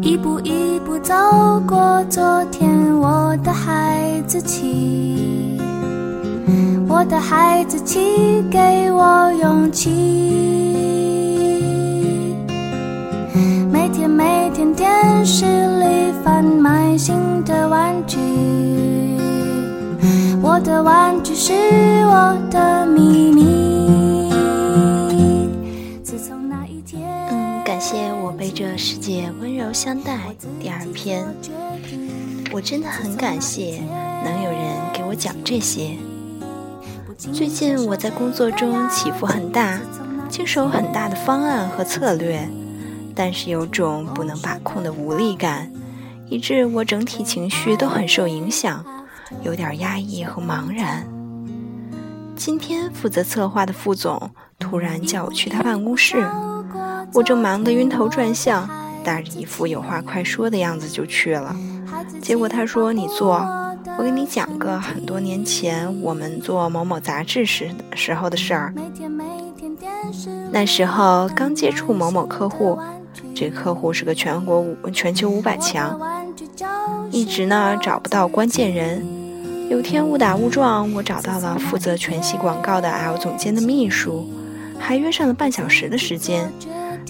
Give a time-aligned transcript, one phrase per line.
[0.00, 1.14] 一步一步走
[1.66, 5.58] 过昨天，我的孩子气，
[6.88, 8.58] 我的孩子气，给
[8.92, 9.90] 我勇气。
[13.70, 14.90] 每天每天电
[15.24, 18.18] 视里贩卖新的玩具，
[20.42, 21.52] 我的玩具是
[22.06, 23.61] 我的秘密。
[27.64, 30.18] 感谢我被这世界温柔相待。
[30.60, 31.24] 第二篇，
[32.52, 33.80] 我真的很感谢
[34.24, 34.60] 能有人
[34.92, 35.96] 给我讲这些。
[37.16, 39.78] 最近我在工作中起伏很大，
[40.28, 42.48] 经手很大的方案和策略，
[43.14, 45.70] 但是有种不能把控的无力感，
[46.28, 48.84] 以致我整体情绪都很受影响，
[49.42, 51.06] 有点压抑和茫然。
[52.34, 56.26] 今天负责策划的副总突然叫我去他办公室，
[57.14, 58.68] 我正忙得晕头转向，
[59.04, 61.54] 带着一副有话快说的样子就去了。
[62.20, 63.34] 结果他说：“你坐，
[63.98, 68.72] 我给你讲个很多年前我们做某某杂志时时候的事儿。
[70.50, 72.78] 那时候刚接触某某客户，
[73.34, 76.00] 这客户是个全国五全球五百强，
[77.10, 79.04] 一直呢找不到关键人。
[79.68, 84.28] 有天误打误撞，我找到了负责全系广告的 L 总监的秘书，
[84.78, 86.50] 还约上了半小时的时间。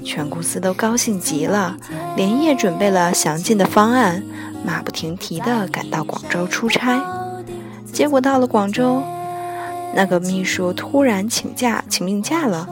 [0.02, 1.76] 全公司都高兴极了，
[2.16, 4.22] 连夜准备了详尽的方案，
[4.64, 7.02] 马不停蹄地赶到广州出差。
[7.92, 9.02] 结果到了广州，
[9.94, 12.68] 那个秘书突然请假请病假了，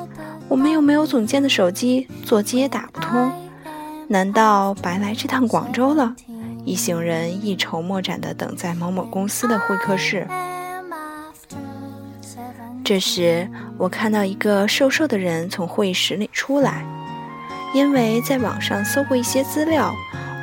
[0.49, 3.31] 我们又没有总监的手机，座机也打不通，
[4.09, 6.15] 难道白来这趟广州了？
[6.65, 10.27] 一行人一筹莫展地等在某某公司的会客室。
[12.85, 16.85] 这时，我看到一个瘦瘦的人从会议室里出来。
[17.73, 19.95] 因为在网上搜过一些资料，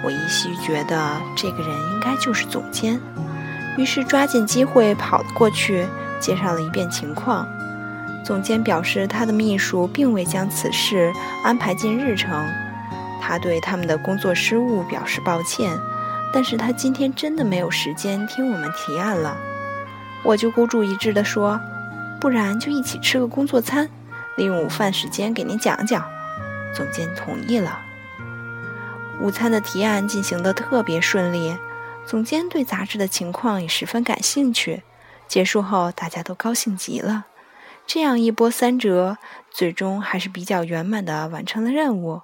[0.03, 2.99] 我依稀觉得这个人应该就是总监，
[3.77, 5.85] 于是抓紧机会跑了过去，
[6.19, 7.47] 介绍了一遍情况。
[8.23, 11.13] 总监表示，他的秘书并未将此事
[11.43, 12.45] 安排进日程，
[13.21, 15.77] 他对他们的工作失误表示抱歉。
[16.33, 19.37] 但是他今天真的没有时间听我们提案了，
[20.23, 21.59] 我就孤注一掷地说，
[22.19, 23.89] 不然就一起吃个工作餐，
[24.35, 26.03] 利用午饭时间给您讲讲。
[26.73, 27.79] 总监同意了。
[29.19, 31.57] 午餐的提案进行的特别顺利，
[32.05, 34.83] 总监对杂志的情况也十分感兴趣。
[35.27, 37.25] 结束后，大家都高兴极了。
[37.85, 39.17] 这样一波三折，
[39.49, 42.21] 最终还是比较圆满的完成了任务。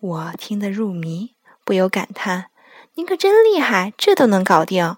[0.00, 2.46] 我听得入迷，不由感叹。
[2.94, 4.96] 您可真厉害，这都能搞定。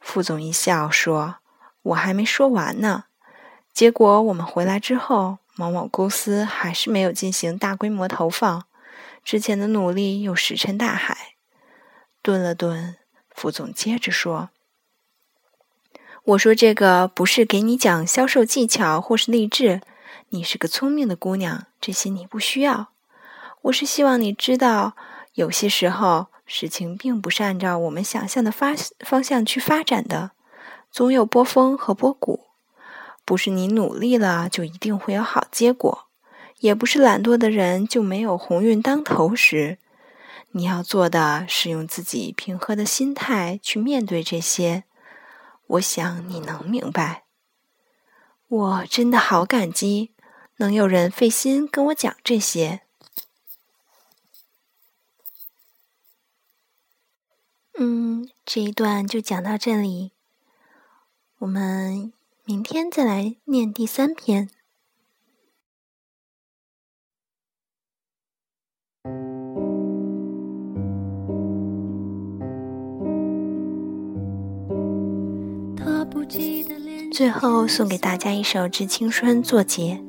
[0.00, 1.36] 副总一笑说
[1.82, 3.04] ：“我还没说完呢。”
[3.72, 8.64] 结果我们回来之后，某某公司还是没有进行大规模投放，
[9.24, 11.34] 之前的努力又石沉大海。
[12.22, 12.96] 顿了顿，
[13.30, 14.50] 副总接着说
[16.24, 19.80] ：“我说这个不是给你讲销售技巧或是励志，
[20.28, 22.88] 你是个聪明的姑娘，这些你不需要。
[23.62, 24.94] 我是希望你知道，
[25.34, 30.30] 有些时候。”事情并不是按照我们想象的发方向去发展的，
[30.92, 32.46] 总有波峰和波谷。
[33.26, 36.06] 不是你努力了就一定会有好结果，
[36.60, 39.78] 也不是懒惰的人就没有鸿运当头时。
[40.52, 44.84] 你要做的是用自己平和的心态去面对这些。
[45.66, 47.24] 我想你能明白。
[48.46, 50.14] 我真的好感激
[50.58, 52.82] 能有人费心跟我讲这些。
[57.78, 60.12] 嗯，这一段就讲到这里，
[61.38, 62.12] 我们
[62.48, 64.48] 明天再来念第三篇。
[77.12, 80.00] 最后送给大家一首《致青春》作结。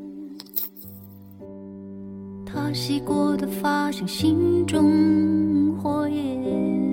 [2.46, 6.87] 他洗过的发像心中火焰。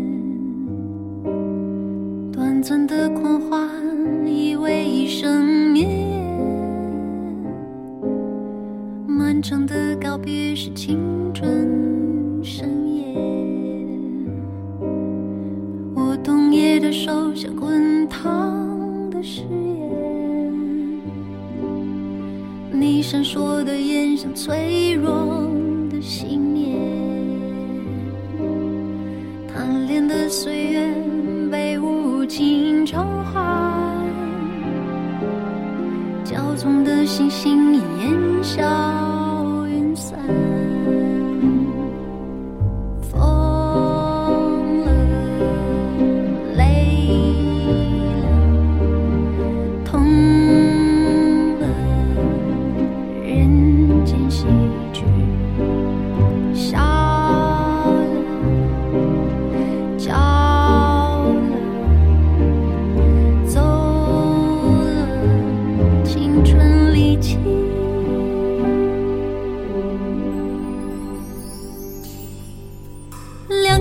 [2.66, 3.68] 短的狂欢
[4.26, 5.86] 以为一生灭，
[9.06, 10.98] 漫长的告别是青
[11.34, 13.14] 春盛宴。
[15.94, 19.92] 我冬夜的手像滚烫的誓言，
[22.72, 25.46] 你闪烁的眼像脆弱
[25.90, 26.80] 的信念，
[29.46, 30.93] 贪恋的岁月。
[32.26, 33.44] 情召唤，
[36.24, 39.13] 骄纵的星星烟消